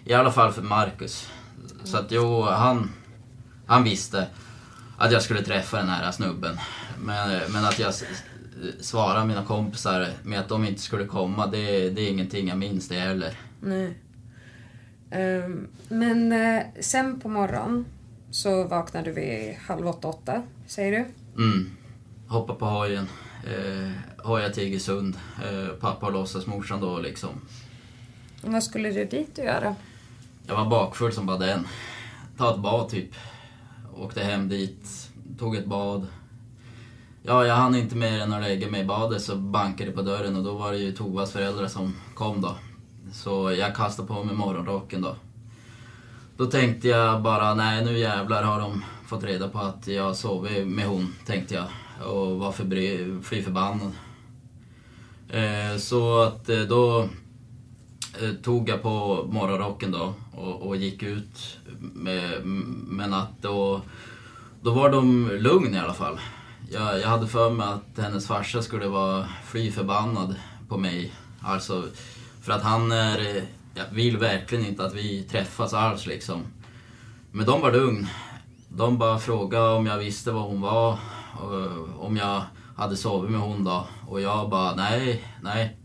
[0.06, 1.30] I alla fall för Marcus.
[1.84, 2.92] Så att jo, han,
[3.66, 4.28] han visste
[4.98, 6.58] att jag skulle träffa den här snubben.
[7.00, 7.94] Men, men att jag
[8.80, 12.88] svarade mina kompisar med att de inte skulle komma, det, det är ingenting jag minns
[12.88, 13.34] det heller.
[13.60, 13.98] Nej.
[15.12, 17.86] Ehm, men eh, sen på morgonen
[18.32, 21.06] så vaknade du vid halv åtta, åtta, säger du?
[21.44, 21.72] Mm.
[22.28, 23.08] Hoppa på hojen.
[23.48, 23.92] Eh,
[24.26, 25.18] hoja till Iggesund.
[25.44, 27.30] Eh, pappa och låtsasmorsan då liksom.
[28.42, 29.76] Vad skulle du dit och göra?
[30.48, 31.68] Jag var bakfull som bara den.
[32.38, 33.16] Ta ett bad typ.
[33.96, 35.10] Åkte hem dit.
[35.40, 36.08] Tog ett bad.
[37.24, 40.02] Ja, jag hann inte mer än att lägga mig i badet så bankade det på
[40.02, 42.56] dörren och då var det ju Tovas föräldrar som kom då.
[43.14, 45.16] Så jag kastade på mig morgonrocken då.
[46.38, 50.68] Då tänkte jag bara, nej nu jävlar har de fått reda på att jag sovit
[50.68, 51.66] med hon, tänkte jag.
[52.10, 53.92] Och var förbry- fly förbannad.
[55.30, 57.10] Eh, så att eh, då
[58.22, 62.46] Eh, tog jag på morgonrocken då och, och gick ut med,
[62.88, 63.80] med natt och
[64.62, 66.20] då var de lugn i alla fall.
[66.72, 70.36] Jag, jag hade för mig att hennes farsa skulle vara fly förbannad
[70.68, 71.14] på mig.
[71.42, 71.84] Alltså,
[72.42, 73.44] för att han är,
[73.76, 76.44] jag vill verkligen inte att vi träffas alls liksom.
[77.32, 78.08] Men de var lugn.
[78.70, 80.98] De bara frågade om jag visste var hon var,
[81.42, 82.42] och om jag
[82.76, 83.88] hade sovit med hon då.
[84.08, 85.78] Och jag bara, nej, nej.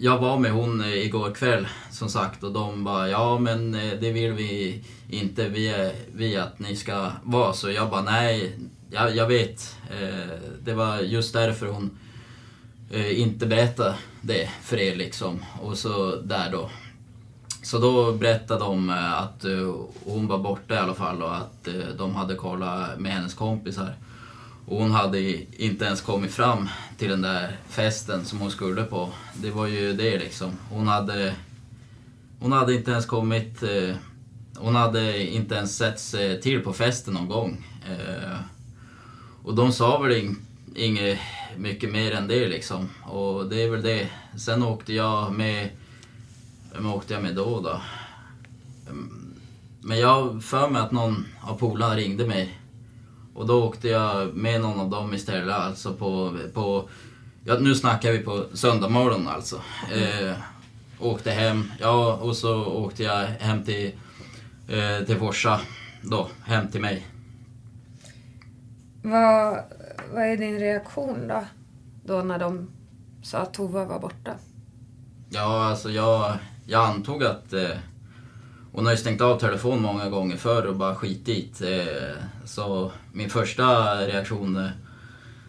[0.00, 3.92] Jag var med hon eh, igår kväll som sagt och de bara, ja men eh,
[4.00, 7.52] det vill vi inte vi, vi att ni ska vara.
[7.52, 8.58] Så jag bara, nej,
[8.90, 9.76] jag, jag vet.
[9.90, 11.98] Eh, det var just därför hon
[13.10, 15.44] inte berättade det för er liksom.
[15.62, 16.70] Och så där då.
[17.62, 19.44] Så då berättade de att
[20.04, 23.94] hon var borta i alla fall och att de hade kollat med hennes kompisar.
[24.68, 25.20] Och hon hade
[25.62, 29.08] inte ens kommit fram till den där festen som hon skulle på.
[29.34, 30.50] Det var ju det liksom.
[30.70, 31.34] Hon hade,
[32.40, 33.62] hon hade inte ens kommit...
[33.62, 33.94] Eh,
[34.56, 37.66] hon hade inte ens sett sig till på festen någon gång.
[37.90, 38.38] Eh,
[39.42, 40.36] och de sa väl in,
[40.74, 41.18] inget
[41.56, 42.88] mycket mer än det liksom.
[43.02, 44.08] Och det är väl det.
[44.36, 45.68] Sen åkte jag med...
[46.72, 47.80] Vem åkte jag med då då?
[48.90, 49.34] Ehm,
[49.80, 52.58] men jag för mig att någon av polarna ringde mig
[53.38, 56.36] och då åkte jag med någon av dem istället, alltså på...
[56.54, 56.88] på
[57.44, 58.88] ja, nu snackar vi på söndag
[59.28, 59.56] alltså.
[59.92, 60.34] Eh,
[61.00, 63.92] åkte hem, ja och så åkte jag hem till,
[64.68, 65.60] eh, till Forsa
[66.02, 67.06] då, hem till mig.
[69.02, 69.58] Vad,
[70.14, 71.44] vad är din reaktion då?
[72.04, 72.70] Då när de
[73.22, 74.34] sa att Tova var borta?
[75.30, 76.34] Ja, alltså jag,
[76.66, 77.76] jag antog att eh,
[78.72, 81.60] hon har ju stängt av telefon många gånger förr och bara skitit.
[81.60, 84.70] Eh, så min första reaktion eh,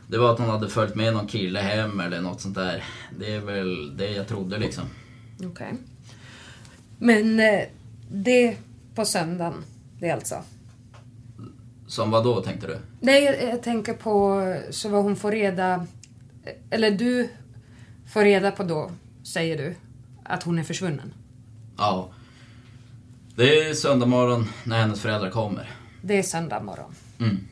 [0.08, 2.84] det var att hon hade följt med någon kille hem eller något sånt där.
[3.20, 4.84] Det är väl det jag trodde liksom.
[5.36, 5.48] Okej.
[5.48, 5.74] Okay.
[6.98, 7.62] Men eh,
[8.12, 8.58] det
[8.96, 9.64] på söndagen,
[10.00, 10.36] det alltså?
[11.88, 12.78] Som vad då tänkte du?
[13.00, 15.86] Nej, jag, jag tänker på så vad hon får reda...
[16.70, 17.30] Eller du
[18.14, 18.92] får reda på då,
[19.24, 19.76] säger du,
[20.24, 21.14] att hon är försvunnen?
[21.78, 22.10] Ja.
[23.36, 25.76] Det är söndag morgon när hennes föräldrar kommer.
[26.02, 26.96] Det är söndag morgon.
[27.20, 27.49] Mm.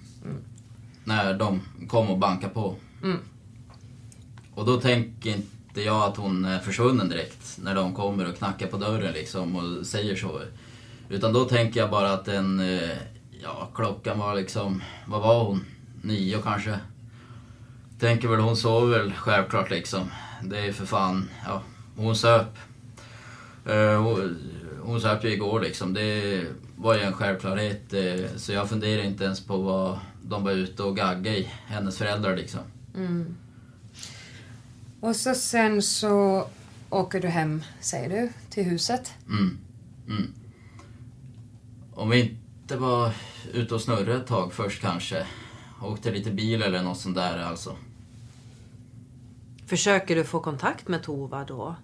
[1.07, 2.75] När de kommer och bankar på.
[3.03, 3.19] Mm.
[4.53, 8.67] Och då tänker inte jag att hon är försvunnen direkt när de kommer och knackar
[8.67, 10.41] på dörren liksom och säger så.
[11.09, 12.97] Utan då tänker jag bara att den, eh,
[13.43, 15.65] ja klockan var liksom, vad var hon?
[16.01, 16.79] Nio kanske?
[17.99, 20.11] Tänker väl hon sov väl självklart liksom.
[20.43, 21.61] Det är för fan, ja,
[21.95, 22.57] hon söp.
[23.69, 24.25] Uh,
[24.81, 25.93] hon söp ju igår liksom.
[25.93, 26.43] Det
[26.75, 27.93] var ju en självklarhet.
[27.93, 31.97] Eh, så jag funderar inte ens på vad de var ute och gaggade i, hennes
[31.97, 32.61] föräldrar liksom.
[32.95, 33.35] Mm.
[34.99, 36.47] Och så sen så
[36.89, 39.13] åker du hem, säger du, till huset?
[39.29, 39.57] Mm.
[40.07, 40.33] mm.
[41.93, 43.11] Om vi inte var
[43.53, 45.25] ute och snurrade ett tag först kanske.
[45.81, 47.75] Åkte lite bil eller något sånt där alltså.
[49.67, 51.75] Försöker du få kontakt med Tova då?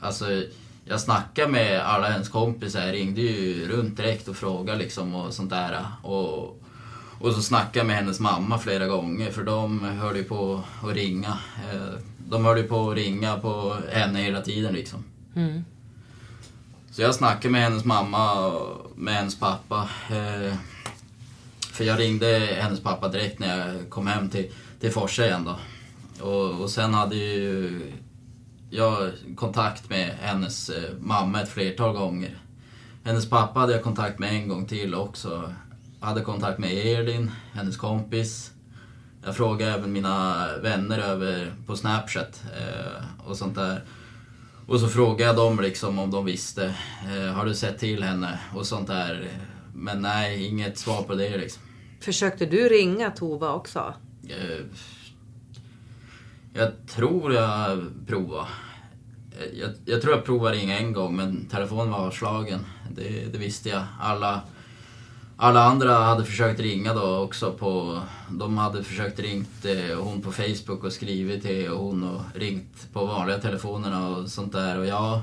[0.00, 0.44] Alltså,
[0.84, 5.34] jag snackade med alla hennes kompisar, jag ringde ju runt direkt och frågade liksom och
[5.34, 5.86] sånt där.
[6.02, 6.62] Och,
[7.20, 10.94] och så snackade jag med hennes mamma flera gånger för de höll ju på att
[10.94, 11.38] ringa.
[11.72, 15.04] Eh, de höll ju på att ringa på henne hela tiden liksom.
[15.36, 15.64] Mm.
[16.90, 19.88] Så jag snackade med hennes mamma och med hennes pappa.
[20.10, 20.54] Eh,
[21.72, 24.50] för jag ringde hennes pappa direkt när jag kom hem till,
[24.80, 25.56] till Forsa igen då.
[26.24, 27.80] Och, och sen hade ju
[28.70, 32.38] jag kontakt med hennes eh, mamma ett flertal gånger.
[33.04, 35.52] Hennes pappa hade jag kontakt med en gång till också.
[36.00, 38.52] Hade kontakt med Elin, hennes kompis.
[39.24, 43.84] Jag frågade även mina vänner över på Snapchat eh, och sånt där.
[44.66, 46.74] Och så frågade jag dem liksom om de visste.
[47.16, 48.38] Eh, har du sett till henne?
[48.54, 49.28] Och sånt där.
[49.74, 51.62] Men nej, inget svar på det liksom.
[52.00, 53.94] Försökte du ringa Tova också?
[56.52, 58.48] Jag tror jag provade.
[59.52, 62.66] Jag, jag tror jag provade ringa en gång men telefonen var avslagen.
[62.90, 63.82] Det, det, visste jag.
[64.00, 64.40] Alla,
[65.40, 67.52] alla andra hade försökt ringa då också.
[67.52, 72.92] På, de hade försökt ringt eh, hon på Facebook och skrivit till hon och ringt
[72.92, 74.78] på vanliga telefonerna och sånt där.
[74.78, 75.20] Och jag,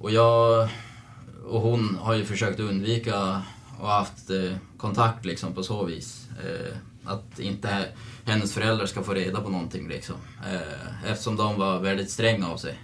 [0.00, 0.68] och jag
[1.46, 3.42] och hon har ju försökt undvika
[3.80, 6.28] och haft eh, kontakt liksom på så vis.
[6.44, 7.84] Eh, att inte
[8.24, 10.16] hennes föräldrar ska få reda på någonting liksom.
[10.52, 12.78] Eh, eftersom de var väldigt stränga av sig.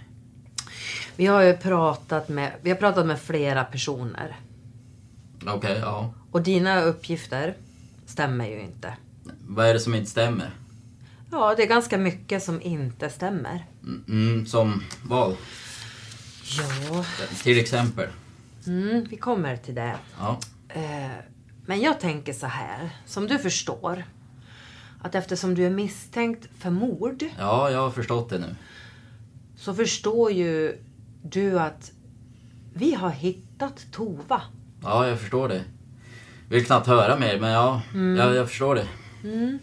[1.15, 4.35] Vi har ju pratat med, vi har pratat med flera personer.
[5.41, 6.13] Okej, okay, ja.
[6.31, 7.57] Och dina uppgifter
[8.05, 8.97] stämmer ju inte.
[9.47, 10.49] Vad är det som inte stämmer?
[11.31, 13.65] Ja, det är ganska mycket som inte stämmer.
[14.07, 15.37] Mm, som vad?
[16.59, 17.05] Ja.
[17.43, 18.07] Till exempel.
[18.67, 19.95] Mm, vi kommer till det.
[20.19, 20.39] Ja.
[20.69, 21.11] Eh,
[21.65, 24.03] men jag tänker så här, som du förstår.
[25.01, 28.55] Att eftersom du är misstänkt för mord ja, jag har förstått det nu.
[29.57, 30.77] så förstår ju
[31.23, 31.91] du att
[32.73, 34.41] vi har hittat Tova.
[34.83, 35.61] Ja, jag förstår det.
[36.49, 38.17] Vill knappt höra mer, men ja, Mm.
[38.17, 38.87] jag, jag förstår det.
[39.23, 39.59] Mm.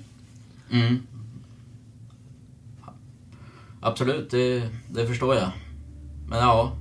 [0.72, 1.02] Mm.
[3.80, 5.48] Absolut, det, det förstår jag.
[6.28, 6.72] Men ja,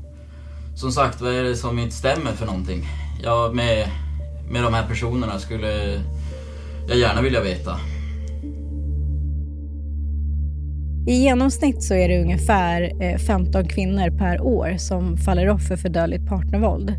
[0.75, 2.85] som sagt, vad är det som inte stämmer för någonting?
[3.23, 3.87] Ja, med,
[4.51, 6.01] med de här personerna skulle
[6.87, 7.79] jag gärna vilja veta.
[11.07, 15.89] I genomsnitt så är det ungefär eh, 15 kvinnor per år som faller offer för
[15.89, 16.93] dödligt partnervåld.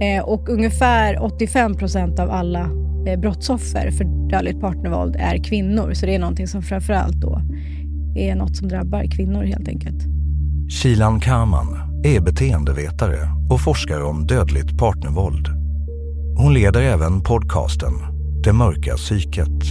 [0.00, 2.70] Eh, Och ungefär 85 procent av alla
[3.06, 5.94] eh, brottsoffer för dödligt partnervåld är kvinnor.
[5.94, 7.40] Så det är någonting som framförallt då
[8.16, 10.04] är något som drabbar kvinnor helt enkelt.
[10.82, 13.18] Shilan Karman är beteendevetare
[13.50, 15.48] och forskar om dödligt partnervåld.
[16.36, 17.92] Hon leder även podcasten
[18.44, 19.62] Det mörka psyket.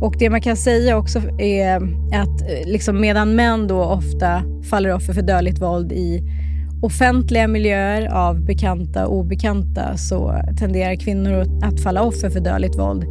[0.00, 1.76] Och det man kan säga också är
[2.14, 6.22] att eh, liksom medan män då ofta faller offer för dödligt våld i
[6.82, 13.04] offentliga miljöer av bekanta och obekanta så tenderar kvinnor att falla offer för dödligt våld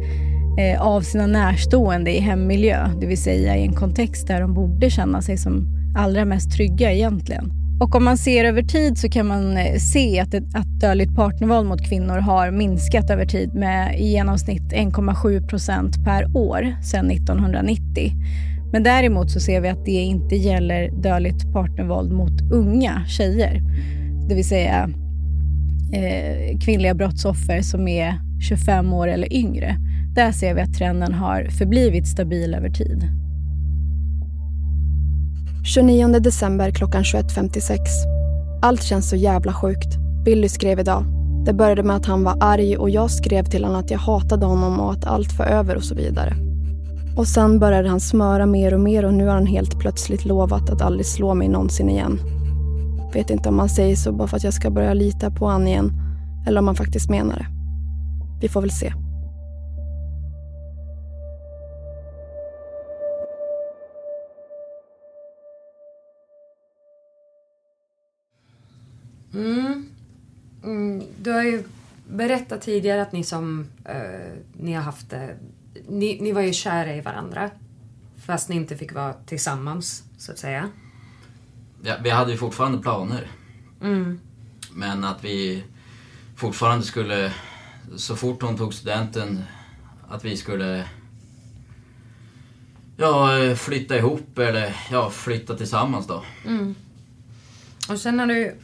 [0.58, 2.90] eh, av sina närstående i hemmiljö.
[3.00, 5.66] Det vill säga i en kontext där de borde känna sig som
[5.96, 7.52] allra mest trygga egentligen.
[7.80, 11.68] Och om man ser över tid så kan man eh, se att, att dödligt partnervåld
[11.68, 18.12] mot kvinnor har minskat över tid med i genomsnitt 1,7 procent per år sedan 1990.
[18.72, 23.62] Men däremot så ser vi att det inte gäller dödligt partnervåld mot unga tjejer.
[24.28, 24.90] Det vill säga
[25.92, 29.76] eh, kvinnliga brottsoffer som är 25 år eller yngre.
[30.14, 33.10] Där ser vi att trenden har förblivit stabil över tid.
[35.64, 37.78] 29 december klockan 21.56.
[38.62, 39.96] Allt känns så jävla sjukt.
[40.24, 41.04] Billy skrev idag.
[41.46, 44.46] Det började med att han var arg och jag skrev till honom att jag hatade
[44.46, 46.47] honom och att allt var över och så vidare.
[47.18, 50.70] Och sen började han smöra mer och mer och nu har han helt plötsligt lovat
[50.70, 52.20] att aldrig slå mig någonsin igen.
[53.14, 55.66] Vet inte om han säger så bara för att jag ska börja lita på honom
[55.66, 55.92] igen
[56.46, 57.46] eller om han faktiskt menar det.
[58.40, 58.92] Vi får väl se.
[69.34, 69.86] Mm.
[70.64, 71.02] Mm.
[71.22, 71.62] Du har ju
[72.08, 75.20] berättat tidigare att ni som eh, ni har haft eh,
[75.88, 77.50] ni, ni var ju kära i varandra.
[78.26, 80.68] Fast ni inte fick vara tillsammans, så att säga.
[81.82, 83.30] Ja, vi hade ju fortfarande planer.
[83.82, 84.20] Mm.
[84.72, 85.64] Men att vi
[86.36, 87.32] fortfarande skulle,
[87.96, 89.44] så fort hon tog studenten,
[90.08, 90.84] att vi skulle
[92.96, 96.22] ja, flytta ihop eller ja, flytta tillsammans då.
[96.46, 96.74] Mm.
[97.88, 98.56] Och sen har du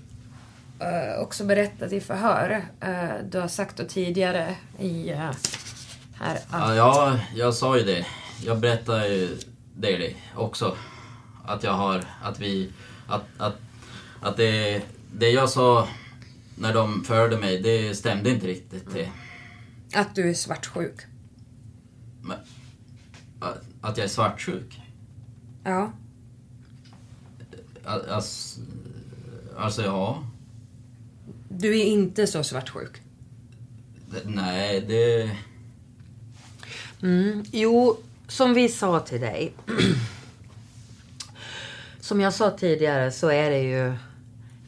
[0.78, 5.30] eh, också berättat i förhör, eh, du har sagt då tidigare i eh,
[6.14, 6.46] här att...
[6.52, 8.06] Ja, ja, jag sa ju det.
[8.44, 9.38] Jag berättade ju
[9.76, 10.76] det också.
[11.44, 12.70] Att jag har, att vi,
[13.08, 13.56] att, att,
[14.20, 15.88] att det, det jag sa
[16.58, 18.92] när de förde mig, det stämde inte riktigt.
[18.92, 19.10] Det.
[19.94, 20.94] Att du är svartsjuk.
[22.22, 22.36] Men,
[23.80, 24.80] att- jag är svartsjuk?
[25.64, 25.92] Ja.
[27.84, 28.60] Al- Alltså,
[29.58, 30.24] alltså ja.
[31.48, 33.02] Du är inte så svartsjuk.
[34.24, 35.30] Nej, det...
[37.04, 37.44] Mm.
[37.52, 37.96] Jo,
[38.28, 39.52] som vi sa till dig.
[42.00, 43.94] som jag sa tidigare så är det ju...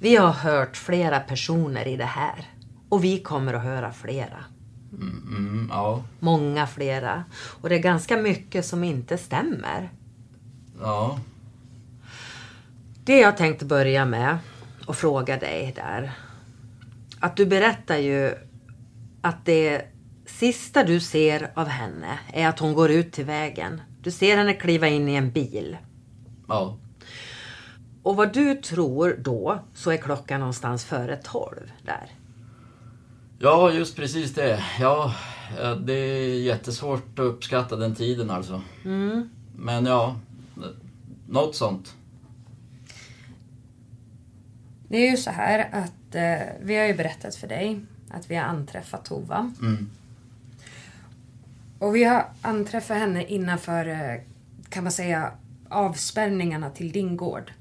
[0.00, 2.50] Vi har hört flera personer i det här.
[2.88, 4.44] Och vi kommer att höra flera.
[4.92, 6.04] Mm, mm, ja.
[6.20, 7.24] Många flera.
[7.60, 9.90] Och det är ganska mycket som inte stämmer.
[10.80, 11.18] Ja.
[13.04, 14.38] Det jag tänkte börja med
[14.86, 16.12] och fråga dig där.
[17.20, 18.34] Att du berättar ju
[19.20, 19.95] att det
[20.26, 23.80] sista du ser av henne är att hon går ut till vägen.
[24.00, 25.76] Du ser henne kliva in i en bil.
[26.48, 26.78] Ja.
[28.02, 32.10] Och vad du tror då så är klockan någonstans före tolv där.
[33.38, 34.64] Ja, just precis det.
[34.80, 35.14] Ja,
[35.58, 38.62] ja, det är jättesvårt att uppskatta den tiden alltså.
[38.84, 39.30] Mm.
[39.56, 40.16] Men ja,
[41.28, 41.94] något sånt.
[44.88, 48.36] Det är ju så här att eh, vi har ju berättat för dig att vi
[48.36, 49.52] har anträffat Tova.
[49.60, 49.90] Mm.
[51.86, 54.20] Och vi har anträffat henne innanför, eh,
[54.68, 55.32] kan man säga,
[55.68, 57.52] avspärrningarna till din gård.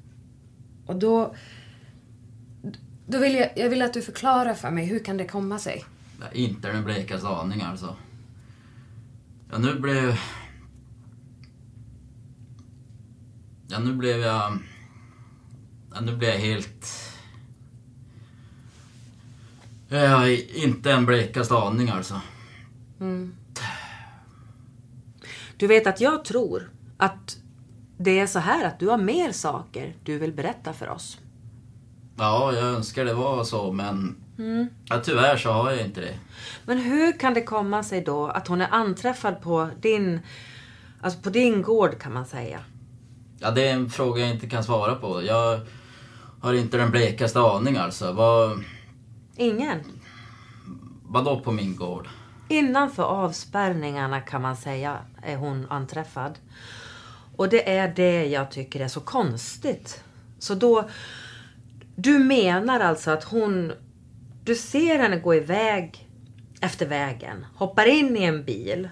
[0.85, 1.35] Och då...
[3.07, 5.85] Då vill jag, jag vill att du förklarar för mig, hur kan det komma sig?
[6.33, 7.95] Inte den blekaste aning alltså.
[9.51, 10.19] Ja, nu blev...
[13.67, 14.59] Ja, nu blev jag...
[15.93, 16.87] Ja, nu blev jag helt...
[19.87, 22.21] Jag har inte en blekaste aning alltså.
[22.99, 23.35] Mm.
[25.57, 27.37] Du vet att jag tror att
[27.97, 31.19] det är så här att du har mer saker du vill berätta för oss.
[32.17, 34.67] Ja, jag önskar det var så men Mm.
[34.85, 36.19] ja, tyvärr så har jag inte det.
[36.65, 40.19] Men hur kan det komma sig då att hon är anträffad på din,
[41.01, 42.59] alltså på din gård kan man säga?
[43.39, 45.23] Ja, det är en fråga jag inte kan svara på.
[45.23, 45.59] Jag
[46.41, 48.11] har inte den blekaste aning alltså.
[48.11, 48.63] Vad,
[49.37, 49.79] Ingen?
[51.03, 52.07] vad då på min gård?
[52.47, 56.39] Innanför avspärrningarna kan man säga är hon anträffad.
[57.35, 60.03] Och det är det jag tycker är så konstigt.
[60.39, 60.89] Så då...
[61.95, 63.73] Du menar alltså att hon...
[64.43, 66.09] Du ser henne gå iväg
[66.61, 68.89] efter vägen, hoppar in i en bil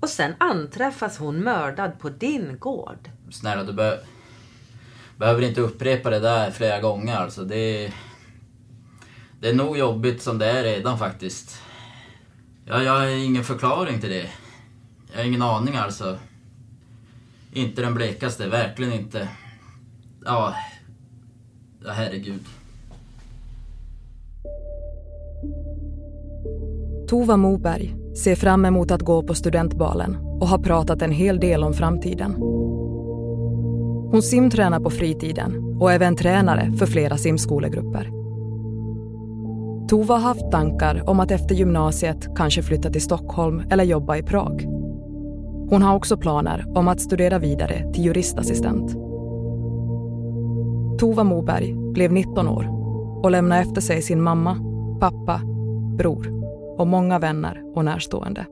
[0.00, 3.10] och sen anträffas hon mördad på din gård.
[3.30, 4.00] Snälla, du be
[5.16, 7.44] behöver inte upprepa det där flera gånger alltså.
[7.44, 7.92] Det är,
[9.40, 11.62] det är nog jobbigt som det är redan faktiskt.
[12.68, 14.26] Jag, jag har ingen förklaring till det.
[15.12, 16.18] Jag har ingen aning alltså.
[17.52, 19.28] Inte den blekaste, verkligen inte.
[20.24, 20.54] Ja,
[21.84, 22.44] ja herregud.
[27.08, 31.64] Tova Moberg ser fram emot att gå på studentbalen och har pratat en hel del
[31.64, 32.32] om framtiden.
[34.10, 38.17] Hon simtränar på fritiden och är även tränare för flera simskolegrupper.
[39.88, 44.22] Tova har haft tankar om att efter gymnasiet kanske flytta till Stockholm eller jobba i
[44.22, 44.62] Prag.
[45.70, 48.92] Hon har också planer om att studera vidare till juristassistent.
[50.98, 52.68] Tova Moberg blev 19 år
[53.22, 54.56] och lämnade efter sig sin mamma,
[55.00, 55.40] pappa,
[55.98, 56.28] bror
[56.78, 58.46] och många vänner och närstående.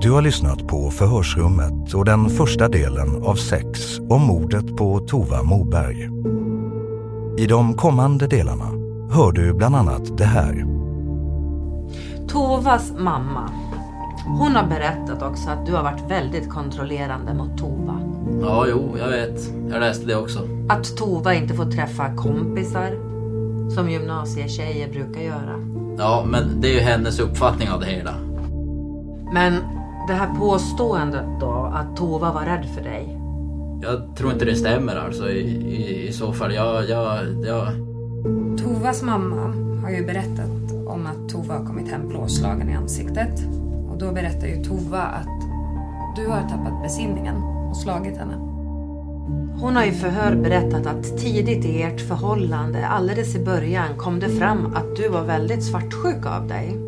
[0.00, 5.42] Du har lyssnat på Förhörsrummet och den första delen av sex om mordet på Tova
[5.42, 6.08] Moberg.
[7.38, 8.70] I de kommande delarna
[9.12, 10.66] hör du bland annat det här.
[12.28, 13.50] Tovas mamma.
[14.26, 18.00] Hon har berättat också att du har varit väldigt kontrollerande mot Tova.
[18.40, 19.52] Ja, jo, jag vet.
[19.70, 20.38] Jag läste det också.
[20.68, 22.90] Att Tova inte får träffa kompisar
[23.74, 25.54] som gymnasietjejer brukar göra.
[25.98, 28.14] Ja, men det är ju hennes uppfattning av det hela.
[29.32, 29.77] Men
[30.08, 33.18] det här påståendet då, att Tova var rädd för dig.
[33.82, 36.54] Jag tror inte det stämmer alltså i, i, i så fall.
[36.54, 37.68] Jag, jag, jag...
[38.58, 43.40] Tovas mamma har ju berättat om att Tova har kommit hem blåslagen i ansiktet.
[43.90, 45.42] Och då berättar ju Tova att
[46.16, 47.36] du har tappat besinningen
[47.70, 48.34] och slagit henne.
[49.60, 54.28] Hon har i förhör berättat att tidigt i ert förhållande, alldeles i början, kom det
[54.28, 56.87] fram att du var väldigt svartsjuk av dig.